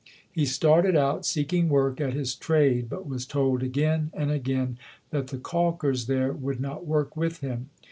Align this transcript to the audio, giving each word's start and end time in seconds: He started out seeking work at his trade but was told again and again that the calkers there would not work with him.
He 0.31 0.47
started 0.47 0.95
out 0.95 1.27
seeking 1.27 1.69
work 1.69 2.01
at 2.01 2.13
his 2.13 2.33
trade 2.33 2.89
but 2.89 3.05
was 3.05 3.23
told 3.27 3.61
again 3.61 4.09
and 4.15 4.31
again 4.31 4.79
that 5.11 5.27
the 5.27 5.37
calkers 5.37 6.07
there 6.07 6.31
would 6.33 6.59
not 6.59 6.87
work 6.87 7.15
with 7.15 7.41
him. 7.41 7.69